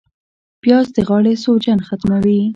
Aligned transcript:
پیاز 0.61 0.87
د 0.95 0.97
غاړې 1.07 1.33
سوجن 1.43 1.79
ختموي 1.87 2.41